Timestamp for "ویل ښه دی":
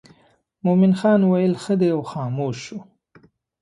1.25-1.89